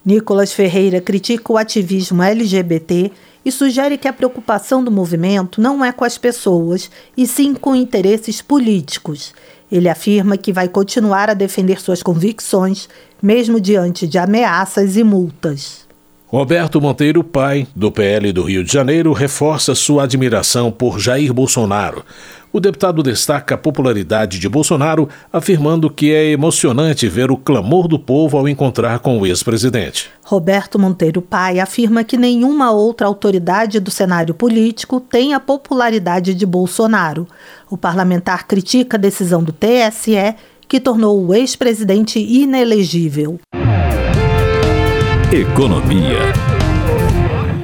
Nicolas 0.04 0.52
Ferreira 0.52 1.00
critica 1.00 1.54
o 1.54 1.58
ativismo 1.58 2.24
LGBT 2.24 3.12
e 3.46 3.52
sugere 3.52 4.00
que 4.00 4.08
a 4.08 4.14
preocupação 4.14 4.84
do 4.84 4.90
movimento 4.90 5.62
não 5.62 5.86
é 5.86 5.92
com 5.92 6.04
as 6.04 6.18
pessoas, 6.18 6.90
e 7.16 7.28
sim 7.28 7.54
com 7.54 7.76
interesses 7.76 8.42
políticos. 8.42 9.32
Ele 9.72 9.88
afirma 9.88 10.36
que 10.36 10.52
vai 10.52 10.68
continuar 10.68 11.30
a 11.30 11.34
defender 11.34 11.80
suas 11.80 12.04
convicções, 12.04 12.90
mesmo 13.22 13.62
diante 13.62 14.08
de 14.08 14.18
ameaças 14.18 14.98
e 14.98 15.04
multas. 15.04 15.90
Roberto 16.28 16.80
Monteiro, 16.80 17.26
pai 17.26 17.68
do 17.76 17.92
PL 17.92 18.32
do 18.32 18.44
Rio 18.44 18.64
de 18.64 18.72
Janeiro, 18.72 19.12
reforça 19.12 19.76
sua 19.76 20.04
admiração 20.04 20.72
por 20.72 20.98
Jair 20.98 21.34
Bolsonaro. 21.34 22.06
O 22.54 22.60
deputado 22.60 23.02
destaca 23.02 23.56
a 23.56 23.58
popularidade 23.58 24.38
de 24.38 24.50
Bolsonaro, 24.50 25.08
afirmando 25.32 25.90
que 25.90 26.12
é 26.12 26.32
emocionante 26.32 27.08
ver 27.08 27.32
o 27.32 27.38
clamor 27.38 27.88
do 27.88 27.98
povo 27.98 28.38
ao 28.38 28.48
encontrar 28.48 29.00
com 29.00 29.18
o 29.18 29.26
ex-presidente. 29.26 30.10
Roberto 30.22 30.78
Monteiro 30.78 31.22
Pai 31.22 31.62
afirma 31.62 32.04
que 32.04 32.18
nenhuma 32.18 32.72
outra 32.72 33.08
autoridade 33.08 33.80
do 33.80 33.90
cenário 33.90 34.34
político 34.34 35.00
tem 35.00 35.34
a 35.34 35.40
popularidade 35.40 36.34
de 36.34 36.46
Bolsonaro. 36.46 37.26
O 37.70 37.78
parlamentar 37.78 38.46
critica 38.46 38.98
a 38.98 39.00
decisão 39.00 39.42
do 39.42 39.54
TSE, 39.54 40.36
que 40.68 40.80
tornou 40.80 41.26
o 41.26 41.34
ex-presidente 41.34 42.20
inelegível. 42.20 43.40
Economia. 45.32 46.51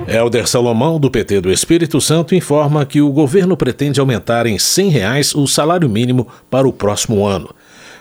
Helder 0.08 0.48
Salomão, 0.48 0.98
do 0.98 1.12
PT 1.12 1.42
do 1.42 1.52
Espírito 1.52 2.00
Santo, 2.00 2.34
informa 2.34 2.86
que 2.86 3.02
o 3.02 3.12
governo 3.12 3.58
pretende 3.58 4.00
aumentar 4.00 4.46
em 4.46 4.58
100 4.58 4.90
reais 4.90 5.36
o 5.36 5.46
salário 5.46 5.90
mínimo 5.90 6.26
para 6.50 6.66
o 6.66 6.72
próximo 6.72 7.26
ano. 7.26 7.54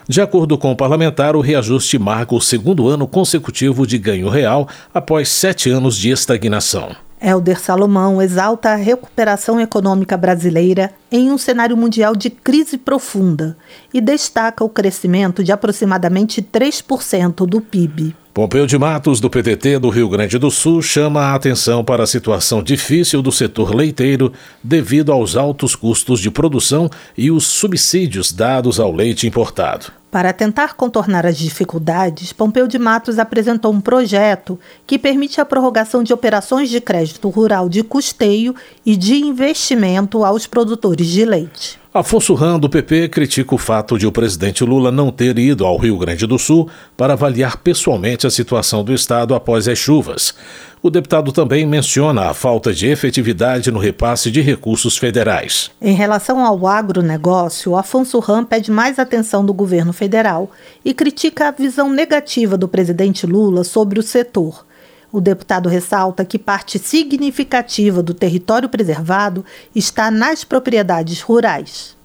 De 0.09 0.21
acordo 0.21 0.57
com 0.57 0.71
o 0.71 0.77
parlamentar, 0.77 1.35
o 1.35 1.41
reajuste 1.41 1.99
marca 1.99 2.33
o 2.33 2.41
segundo 2.41 2.87
ano 2.87 3.09
consecutivo 3.09 3.85
de 3.85 3.99
ganho 3.99 4.29
real 4.29 4.69
após 4.95 5.29
sete 5.29 5.69
anos 5.69 5.97
de 5.97 6.11
estagnação. 6.11 6.95
Helder 7.21 7.59
Salomão 7.59 8.23
exalta 8.23 8.71
a 8.71 8.77
recuperação 8.77 9.61
econômica 9.61 10.17
brasileira 10.17 10.93
em 11.11 11.33
um 11.33 11.39
cenário 11.39 11.77
mundial 11.77 12.15
de 12.15 12.31
crise 12.31 12.79
profunda 12.79 13.57
e 13.93 14.01
destaca 14.01 14.63
o 14.63 14.69
crescimento 14.69 15.43
de 15.43 15.51
aproximadamente 15.51 16.41
3% 16.41 17.45
do 17.45 17.61
PIB. 17.61 18.15
Pompeu 18.37 18.67
de 18.67 18.77
Matos, 18.77 19.19
do 19.19 19.31
PDT 19.31 19.79
do 19.79 19.89
Rio 19.89 20.11
Grande 20.11 20.39
do 20.39 20.51
Sul, 20.51 20.83
chama 20.83 21.23
a 21.23 21.35
atenção 21.35 21.83
para 21.83 22.03
a 22.03 22.07
situação 22.07 22.63
difícil 22.63 23.23
do 23.23 23.33
setor 23.33 23.75
leiteiro 23.75 24.31
devido 24.63 25.11
aos 25.11 25.37
altos 25.37 25.75
custos 25.75 26.21
de 26.21 26.31
produção 26.31 26.91
e 27.17 27.31
os 27.31 27.47
subsídios 27.47 28.31
dados 28.33 28.79
ao 28.79 28.93
leite 28.93 29.27
importado. 29.27 29.87
Para 30.11 30.35
tentar 30.35 30.75
contornar 30.75 31.25
as 31.25 31.39
dificuldades, 31.39 32.31
Pompeu 32.31 32.69
de 32.69 32.79
Matos 32.79 33.19
apresentou 33.19 33.73
um 33.73 33.81
projeto 33.81 34.61
que 34.87 34.99
permite 34.99 35.41
a 35.41 35.45
prorrogação 35.47 36.03
de 36.03 36.13
operações 36.13 36.69
de 36.69 36.79
crédito 36.79 37.31
rural 37.31 37.71
de 37.71 37.83
custeio 37.83 38.55
e 38.85 38.99
de 38.99 39.15
investimento 39.15 40.23
aos 40.27 40.47
produtores 40.47 41.07
de 41.07 41.25
leite. 41.25 41.79
Afonso 41.97 42.35
Ram, 42.35 42.59
do 42.59 42.69
PP, 42.69 43.09
critica 43.09 43.55
o 43.55 43.59
fato 43.59 43.99
de 43.99 44.07
o 44.07 44.13
presidente 44.13 44.63
Lula 44.63 44.93
não 44.93 45.11
ter 45.11 45.39
ido 45.39 45.65
ao 45.65 45.79
Rio 45.79 45.97
Grande 45.97 46.27
do 46.27 46.39
Sul 46.39 46.69
para 46.95 47.15
avaliar 47.15 47.57
pessoalmente 47.57 48.27
a 48.27 48.31
situação 48.31 48.85
do 48.85 48.93
estado 48.93 49.35
após 49.35 49.67
as 49.67 49.79
chuvas. 49.79 50.35
O 50.83 50.91
deputado 50.91 51.33
também 51.33 51.65
menciona 51.65 52.29
a 52.29 52.35
falta 52.35 52.75
de 52.75 52.87
efetividade 52.87 53.71
no 53.71 53.79
repasse 53.79 54.31
de 54.31 54.43
recursos 54.43 54.99
federais. 54.99 55.71
Em 55.81 55.95
relação 55.95 56.45
ao 56.45 56.67
agronegócio, 56.67 57.75
Afonso 57.75 58.19
Ram 58.19 58.45
pede 58.45 58.71
mais 58.71 58.99
atenção 58.99 59.43
do 59.43 59.55
governo 59.55 59.95
federal 59.95 60.51
e 60.85 60.93
critica 60.93 61.49
a 61.49 61.51
visão 61.51 61.91
negativa 61.91 62.59
do 62.59 62.69
presidente 62.69 63.27
Lula 63.27 63.65
sobre 63.65 63.99
o 63.99 64.03
setor. 64.03 64.67
O 65.13 65.21
deputado 65.21 65.69
ressalta 65.69 66.25
que 66.25 66.39
parte 66.39 66.79
significativa 66.79 68.03
do 68.03 68.13
território 68.15 68.69
preservado 68.69 69.45
está 69.75 70.11
nas 70.11 70.45
propriedades 70.45 71.21
rurais. 71.21 71.97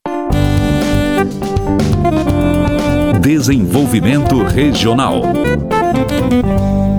Desenvolvimento 3.22 4.44
Regional. 4.44 5.22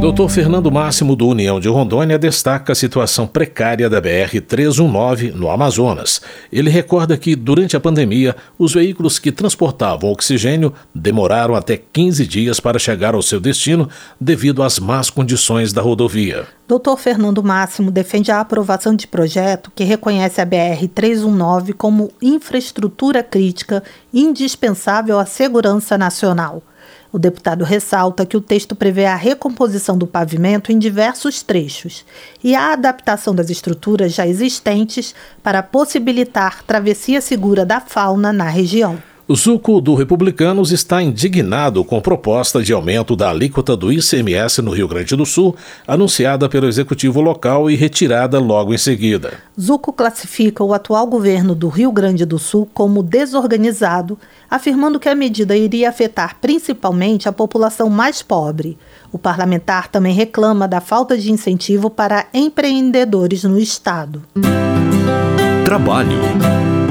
Doutor 0.03 0.29
Fernando 0.29 0.69
Máximo, 0.69 1.15
do 1.15 1.29
União 1.29 1.61
de 1.61 1.69
Rondônia, 1.69 2.19
destaca 2.19 2.73
a 2.73 2.75
situação 2.75 3.25
precária 3.25 3.89
da 3.89 4.03
BR-319 4.03 5.33
no 5.33 5.49
Amazonas. 5.49 6.21
Ele 6.53 6.69
recorda 6.69 7.17
que, 7.17 7.37
durante 7.37 7.77
a 7.77 7.81
pandemia, 7.81 8.35
os 8.59 8.75
veículos 8.75 9.21
que 9.21 9.31
transportavam 9.31 10.11
oxigênio 10.11 10.75
demoraram 10.93 11.55
até 11.55 11.77
15 11.77 12.27
dias 12.27 12.59
para 12.59 12.81
chegar 12.81 13.15
ao 13.15 13.23
seu 13.23 13.39
destino 13.39 13.89
devido 14.21 14.65
às 14.65 14.81
más 14.81 15.09
condições 15.09 15.73
da 15.73 15.81
rodovia. 15.81 16.49
Doutor 16.67 16.99
Fernando 16.99 17.41
Máximo 17.41 17.89
defende 17.89 18.33
a 18.33 18.41
aprovação 18.41 18.97
de 18.97 19.07
projeto 19.07 19.71
que 19.73 19.85
reconhece 19.85 20.41
a 20.41 20.47
BR-319 20.47 21.75
como 21.75 22.11
infraestrutura 22.21 23.23
crítica 23.23 23.85
indispensável 24.13 25.21
à 25.21 25.27
segurança 25.27 25.97
nacional. 25.97 26.61
O 27.13 27.19
deputado 27.19 27.63
ressalta 27.63 28.25
que 28.25 28.39
o 28.39 28.41
texto 28.41 28.75
prevê 28.75 29.05
a 29.05 29.15
recomposição 29.15 29.99
do 29.99 30.07
pavimento 30.07 30.73
em 30.73 30.79
diversos 30.79 31.43
trechos 31.43 32.07
e 32.43 32.55
a 32.55 32.73
adaptação 32.73 33.35
das 33.35 33.51
estruturas 33.51 34.15
já 34.15 34.27
existentes 34.27 35.15
para 35.43 35.63
possibilitar 35.63 36.63
travessia 36.65 37.21
segura 37.21 37.67
da 37.67 37.81
fauna 37.81 38.33
na 38.33 38.49
região. 38.49 39.12
O 39.33 39.37
suco 39.37 39.81
do 39.81 39.95
Republicanos 39.95 40.73
está 40.73 41.03
indignado 41.03 41.83
com 41.83 41.99
proposta 42.03 42.63
de 42.63 42.71
aumento 42.71 43.17
da 43.17 43.31
alíquota 43.31 43.75
do 43.75 43.91
ICMS 43.91 44.61
no 44.61 44.73
Rio 44.73 44.87
Grande 44.87 45.17
do 45.17 45.25
Sul, 45.25 45.57
anunciada 45.89 46.51
pelo 46.51 46.69
executivo 46.69 47.19
local 47.19 47.71
e 47.71 47.75
retirada 47.75 48.39
logo 48.39 48.75
em 48.75 48.77
seguida. 48.77 49.33
Zuco 49.59 49.91
classifica 49.91 50.63
o 50.63 50.75
atual 50.75 51.07
governo 51.07 51.55
do 51.55 51.71
Rio 51.71 51.91
Grande 51.91 52.27
do 52.27 52.39
Sul 52.39 52.69
como 52.75 53.03
desorganizado, 53.03 54.19
afirmando 54.51 55.01
que 55.01 55.09
a 55.09 55.15
medida 55.15 55.57
iria 55.57 55.89
afetar 55.89 56.37
principalmente 56.39 57.27
a 57.27 57.33
população 57.33 57.89
mais 57.89 58.21
pobre. 58.21 58.77
O 59.11 59.17
parlamentar 59.17 59.89
também 59.89 60.13
reclama 60.13 60.69
da 60.69 60.83
falta 60.83 61.17
de 61.17 61.33
incentivo 61.33 61.89
para 61.89 62.27
empreendedores 62.35 63.45
no 63.45 63.59
estado. 63.59 64.23
Trabalho. 65.65 66.82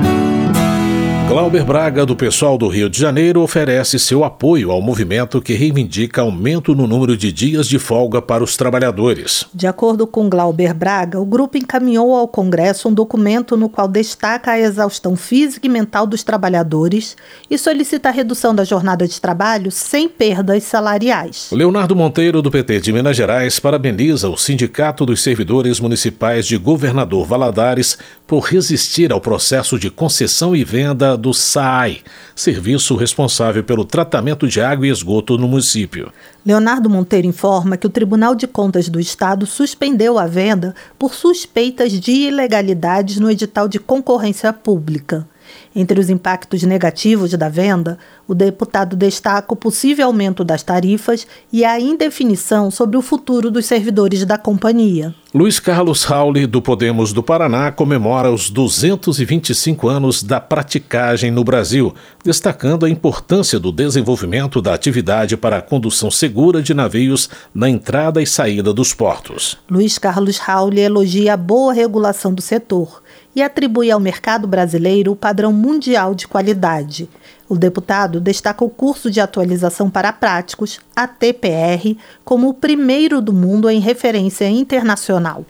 Glauber 1.31 1.63
Braga, 1.63 2.05
do 2.05 2.13
pessoal 2.13 2.57
do 2.57 2.67
Rio 2.67 2.89
de 2.89 3.00
Janeiro, 3.00 3.41
oferece 3.41 3.97
seu 3.97 4.25
apoio 4.25 4.69
ao 4.69 4.81
movimento 4.81 5.41
que 5.41 5.53
reivindica 5.53 6.23
aumento 6.23 6.75
no 6.75 6.85
número 6.85 7.15
de 7.15 7.31
dias 7.31 7.69
de 7.69 7.79
folga 7.79 8.21
para 8.21 8.43
os 8.43 8.57
trabalhadores. 8.57 9.45
De 9.53 9.65
acordo 9.65 10.05
com 10.05 10.29
Glauber 10.29 10.73
Braga, 10.73 11.21
o 11.21 11.25
grupo 11.25 11.57
encaminhou 11.57 12.13
ao 12.13 12.27
Congresso 12.27 12.89
um 12.89 12.93
documento 12.93 13.55
no 13.55 13.69
qual 13.69 13.88
destaca 13.88 14.51
a 14.51 14.59
exaustão 14.59 15.15
física 15.15 15.65
e 15.65 15.69
mental 15.69 16.05
dos 16.05 16.21
trabalhadores 16.21 17.15
e 17.50 17.57
solicita 17.57 18.09
a 18.09 18.11
redução 18.11 18.53
da 18.53 18.65
jornada 18.65 19.07
de 19.07 19.21
trabalho 19.21 19.71
sem 19.71 20.09
perdas 20.09 20.65
salariais. 20.65 21.47
Leonardo 21.53 21.95
Monteiro, 21.95 22.41
do 22.41 22.51
PT 22.51 22.81
de 22.81 22.91
Minas 22.91 23.15
Gerais, 23.15 23.57
parabeniza 23.57 24.27
o 24.27 24.35
Sindicato 24.35 25.05
dos 25.05 25.23
Servidores 25.23 25.79
Municipais 25.79 26.45
de 26.45 26.57
Governador 26.57 27.25
Valadares 27.25 27.97
por 28.27 28.41
resistir 28.41 29.13
ao 29.13 29.21
processo 29.21 29.79
de 29.79 29.89
concessão 29.89 30.53
e 30.53 30.65
venda 30.65 31.20
do 31.21 31.33
SAI, 31.33 32.01
serviço 32.35 32.95
responsável 32.95 33.63
pelo 33.63 33.85
tratamento 33.85 34.47
de 34.47 34.59
água 34.59 34.87
e 34.87 34.89
esgoto 34.89 35.37
no 35.37 35.47
município. 35.47 36.11
Leonardo 36.45 36.89
Monteiro 36.89 37.27
informa 37.27 37.77
que 37.77 37.87
o 37.87 37.89
Tribunal 37.89 38.35
de 38.35 38.47
Contas 38.47 38.89
do 38.89 38.99
Estado 38.99 39.45
suspendeu 39.45 40.17
a 40.19 40.25
venda 40.25 40.75
por 40.99 41.13
suspeitas 41.13 41.93
de 41.93 42.11
ilegalidades 42.11 43.17
no 43.19 43.31
edital 43.31 43.67
de 43.67 43.79
concorrência 43.79 44.51
pública. 44.51 45.27
Entre 45.73 45.99
os 45.99 46.09
impactos 46.09 46.63
negativos 46.63 47.31
da 47.31 47.47
venda, 47.47 47.97
o 48.27 48.35
deputado 48.35 48.95
destaca 48.95 49.53
o 49.53 49.55
possível 49.55 50.07
aumento 50.07 50.43
das 50.43 50.63
tarifas 50.63 51.25
e 51.51 51.63
a 51.63 51.79
indefinição 51.79 52.69
sobre 52.69 52.97
o 52.97 53.01
futuro 53.01 53.49
dos 53.49 53.65
servidores 53.65 54.25
da 54.25 54.37
companhia. 54.37 55.15
Luiz 55.33 55.61
Carlos 55.61 56.03
Rauli, 56.03 56.45
do 56.45 56.61
Podemos 56.61 57.13
do 57.13 57.23
Paraná, 57.23 57.71
comemora 57.71 58.29
os 58.29 58.49
225 58.49 59.87
anos 59.87 60.21
da 60.21 60.41
praticagem 60.41 61.31
no 61.31 61.41
Brasil, 61.41 61.95
destacando 62.21 62.85
a 62.85 62.89
importância 62.89 63.57
do 63.57 63.71
desenvolvimento 63.71 64.62
da 64.62 64.73
atividade 64.73 65.38
para 65.38 65.60
a 65.60 65.62
condução 65.62 66.12
segura 66.12 66.62
de 66.62 66.73
navios 66.73 67.29
na 67.55 67.69
entrada 67.69 68.21
e 68.21 68.27
saída 68.27 68.73
dos 68.73 68.93
portos. 68.93 69.57
Luiz 69.69 69.97
Carlos 69.97 70.38
Rauli 70.38 70.81
elogia 70.81 71.36
a 71.36 71.38
boa 71.38 71.71
regulação 71.71 72.34
do 72.34 72.41
setor 72.41 73.01
e 73.36 73.41
atribui 73.41 73.91
ao 73.91 74.00
mercado 74.00 74.48
brasileiro 74.48 75.12
o 75.12 75.15
padrão 75.15 75.54
mundial 75.54 76.13
de 76.13 76.28
qualidade. 76.28 77.10
O 77.48 77.58
deputado 77.58 78.22
destaca 78.22 78.63
o 78.63 78.70
curso 78.70 79.12
de 79.12 79.20
atualização 79.20 79.89
para 79.89 80.13
práticos, 80.13 80.80
ATPR, 80.96 81.98
como 82.24 82.50
o 82.50 82.54
primeiro 82.54 83.22
do 83.22 83.34
mundo 83.34 83.70
em 83.70 83.80
referência 83.80 84.50
internacional. 84.50 85.46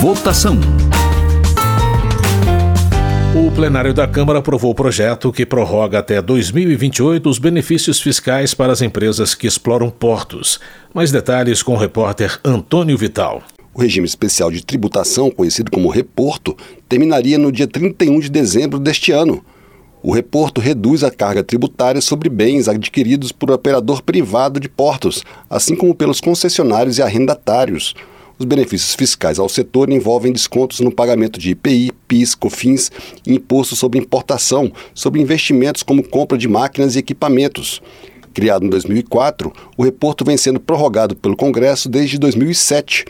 Votação. 0.00 0.58
O 3.34 3.50
plenário 3.50 3.94
da 3.94 4.06
Câmara 4.06 4.40
aprovou 4.40 4.72
o 4.72 4.74
projeto 4.74 5.32
que 5.32 5.46
prorroga 5.46 6.00
até 6.00 6.20
2028 6.20 7.30
os 7.30 7.38
benefícios 7.38 7.98
fiscais 7.98 8.52
para 8.52 8.72
as 8.72 8.82
empresas 8.82 9.34
que 9.34 9.46
exploram 9.46 9.88
portos. 9.88 10.60
Mais 10.92 11.10
detalhes 11.10 11.62
com 11.62 11.72
o 11.72 11.78
repórter 11.78 12.38
Antônio 12.44 12.98
Vital. 12.98 13.42
O 13.74 13.80
regime 13.80 14.06
especial 14.06 14.50
de 14.50 14.62
tributação, 14.62 15.30
conhecido 15.30 15.70
como 15.70 15.88
reporto, 15.88 16.54
terminaria 16.86 17.38
no 17.38 17.50
dia 17.50 17.66
31 17.66 18.20
de 18.20 18.30
dezembro 18.30 18.78
deste 18.78 19.12
ano. 19.12 19.42
O 20.02 20.12
reporto 20.12 20.60
reduz 20.60 21.02
a 21.02 21.10
carga 21.10 21.42
tributária 21.42 22.02
sobre 22.02 22.28
bens 22.28 22.68
adquiridos 22.68 23.32
por 23.32 23.50
operador 23.50 24.02
privado 24.02 24.60
de 24.60 24.68
portos, 24.68 25.24
assim 25.48 25.74
como 25.74 25.94
pelos 25.94 26.20
concessionários 26.20 26.98
e 26.98 27.02
arrendatários. 27.02 27.94
Os 28.38 28.44
benefícios 28.44 28.94
fiscais 28.94 29.38
ao 29.38 29.48
setor 29.48 29.88
envolvem 29.88 30.32
descontos 30.32 30.80
no 30.80 30.92
pagamento 30.92 31.38
de 31.38 31.52
IPI, 31.52 31.92
PIS, 32.06 32.34
COFINS 32.34 32.90
e 33.26 33.34
imposto 33.34 33.74
sobre 33.74 33.98
importação, 33.98 34.70
sobre 34.92 35.20
investimentos 35.20 35.82
como 35.82 36.06
compra 36.06 36.36
de 36.36 36.48
máquinas 36.48 36.94
e 36.94 36.98
equipamentos. 36.98 37.80
Criado 38.34 38.66
em 38.66 38.68
2004, 38.68 39.50
o 39.78 39.82
reporto 39.82 40.24
vem 40.24 40.36
sendo 40.36 40.60
prorrogado 40.60 41.14
pelo 41.14 41.36
Congresso 41.36 41.88
desde 41.88 42.18
2007. 42.18 43.04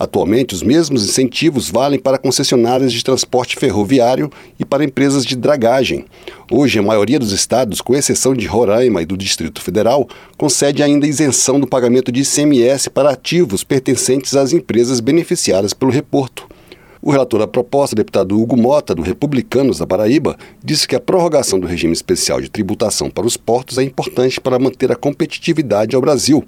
Atualmente, 0.00 0.54
os 0.54 0.62
mesmos 0.62 1.04
incentivos 1.04 1.68
valem 1.68 2.00
para 2.00 2.16
concessionárias 2.16 2.90
de 2.90 3.04
transporte 3.04 3.56
ferroviário 3.56 4.32
e 4.58 4.64
para 4.64 4.82
empresas 4.82 5.26
de 5.26 5.36
dragagem. 5.36 6.06
Hoje, 6.50 6.78
a 6.78 6.82
maioria 6.82 7.18
dos 7.18 7.32
estados, 7.32 7.82
com 7.82 7.94
exceção 7.94 8.34
de 8.34 8.46
Roraima 8.46 9.02
e 9.02 9.04
do 9.04 9.14
Distrito 9.14 9.60
Federal, 9.60 10.08
concede 10.38 10.82
ainda 10.82 11.06
isenção 11.06 11.60
do 11.60 11.66
pagamento 11.66 12.10
de 12.10 12.22
ICMS 12.22 12.88
para 12.88 13.10
ativos 13.10 13.62
pertencentes 13.62 14.34
às 14.34 14.54
empresas 14.54 15.00
beneficiadas 15.00 15.74
pelo 15.74 15.90
reporto. 15.90 16.48
O 17.02 17.10
relator 17.10 17.40
da 17.40 17.46
proposta, 17.46 17.94
deputado 17.94 18.40
Hugo 18.40 18.56
Mota, 18.56 18.94
do 18.94 19.02
Republicanos 19.02 19.78
da 19.78 19.86
Paraíba, 19.86 20.34
disse 20.64 20.88
que 20.88 20.96
a 20.96 21.00
prorrogação 21.00 21.60
do 21.60 21.66
regime 21.66 21.92
especial 21.92 22.40
de 22.40 22.48
tributação 22.48 23.10
para 23.10 23.26
os 23.26 23.36
portos 23.36 23.76
é 23.76 23.82
importante 23.82 24.40
para 24.40 24.58
manter 24.58 24.90
a 24.90 24.96
competitividade 24.96 25.94
ao 25.94 26.00
Brasil 26.00 26.42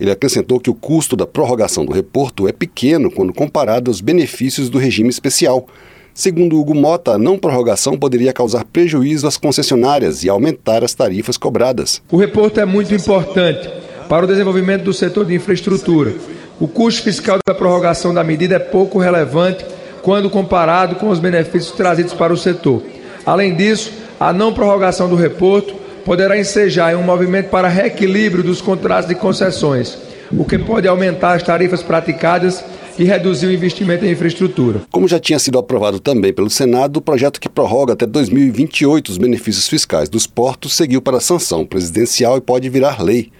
ele 0.00 0.10
acrescentou 0.10 0.58
que 0.58 0.70
o 0.70 0.74
custo 0.74 1.14
da 1.14 1.26
prorrogação 1.26 1.84
do 1.84 1.92
reporto 1.92 2.48
é 2.48 2.52
pequeno 2.52 3.10
quando 3.10 3.34
comparado 3.34 3.90
aos 3.90 4.00
benefícios 4.00 4.70
do 4.70 4.78
regime 4.78 5.10
especial. 5.10 5.66
Segundo 6.14 6.58
Hugo 6.58 6.74
Mota, 6.74 7.12
a 7.12 7.18
não 7.18 7.38
prorrogação 7.38 7.98
poderia 7.98 8.32
causar 8.32 8.64
prejuízo 8.64 9.26
às 9.26 9.36
concessionárias 9.36 10.24
e 10.24 10.28
aumentar 10.30 10.82
as 10.82 10.94
tarifas 10.94 11.36
cobradas. 11.36 12.02
O 12.10 12.16
reporto 12.16 12.58
é 12.58 12.64
muito 12.64 12.94
importante 12.94 13.70
para 14.08 14.24
o 14.24 14.28
desenvolvimento 14.28 14.84
do 14.84 14.94
setor 14.94 15.26
de 15.26 15.34
infraestrutura. 15.34 16.14
O 16.58 16.66
custo 16.66 17.02
fiscal 17.02 17.38
da 17.46 17.54
prorrogação 17.54 18.14
da 18.14 18.24
medida 18.24 18.56
é 18.56 18.58
pouco 18.58 18.98
relevante 18.98 19.64
quando 20.02 20.30
comparado 20.30 20.96
com 20.96 21.10
os 21.10 21.18
benefícios 21.18 21.72
trazidos 21.72 22.14
para 22.14 22.32
o 22.32 22.38
setor. 22.38 22.82
Além 23.24 23.54
disso, 23.54 23.92
a 24.18 24.32
não 24.32 24.52
prorrogação 24.52 25.10
do 25.10 25.14
reporto 25.14 25.74
poderá 26.04 26.38
ensejar 26.38 26.92
em 26.92 26.96
um 26.96 27.02
movimento 27.02 27.48
para 27.48 27.68
reequilíbrio 27.68 28.42
dos 28.42 28.60
contratos 28.60 29.08
de 29.08 29.14
concessões, 29.14 29.98
o 30.30 30.44
que 30.44 30.58
pode 30.58 30.86
aumentar 30.86 31.34
as 31.34 31.42
tarifas 31.42 31.82
praticadas 31.82 32.64
e 32.98 33.04
reduzir 33.04 33.46
o 33.46 33.52
investimento 33.52 34.04
em 34.04 34.12
infraestrutura. 34.12 34.82
Como 34.90 35.08
já 35.08 35.18
tinha 35.18 35.38
sido 35.38 35.58
aprovado 35.58 35.98
também 35.98 36.32
pelo 36.32 36.50
Senado, 36.50 36.98
o 36.98 37.00
projeto 37.00 37.40
que 37.40 37.48
prorroga 37.48 37.94
até 37.94 38.06
2028 38.06 39.08
os 39.08 39.18
benefícios 39.18 39.68
fiscais 39.68 40.08
dos 40.08 40.26
portos 40.26 40.74
seguiu 40.74 41.00
para 41.00 41.16
a 41.16 41.20
sanção 41.20 41.64
presidencial 41.64 42.36
e 42.36 42.40
pode 42.40 42.68
virar 42.68 43.02
lei. 43.02 43.32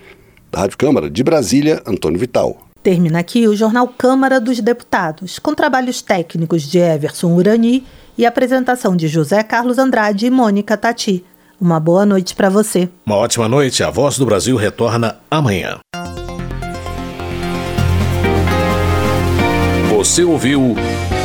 Da 0.51 0.61
Rádio 0.61 0.79
Câmara 0.79 1.11
de 1.11 1.23
Brasília, 1.23 1.83
Antônio 1.87 2.19
Vital. 2.19 2.59
Termina 2.83 3.19
aqui 3.19 3.47
o 3.47 3.55
jornal 3.55 3.87
Câmara 3.87 4.41
dos 4.41 4.59
Deputados, 4.61 5.39
com 5.39 5.55
trabalhos 5.55 6.01
técnicos 6.01 6.63
de 6.63 6.79
Everson 6.79 7.35
Urani 7.35 7.85
e 8.17 8.25
apresentação 8.25 8.97
de 8.97 9.07
José 9.07 9.43
Carlos 9.43 9.77
Andrade 9.79 10.27
e 10.27 10.31
Mônica 10.31 10.77
Tati. 10.77 11.23
Uma 11.61 11.79
boa 11.79 12.07
noite 12.07 12.35
para 12.35 12.49
você. 12.49 12.89
Uma 13.05 13.17
ótima 13.17 13.47
noite. 13.47 13.85
A 13.85 13.91
Voz 13.91 14.17
do 14.17 14.25
Brasil 14.25 14.57
retorna 14.57 15.19
amanhã. 15.31 15.79
Você 19.91 20.25
ouviu 20.25 20.75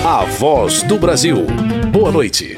A 0.05 0.25
Voz 0.25 0.83
do 0.83 0.99
Brasil. 0.99 1.45
Boa 1.89 2.11
noite. 2.11 2.57